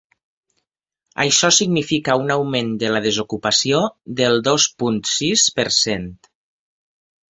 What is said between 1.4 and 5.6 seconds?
significa un augment de la desocupació del dos punt sis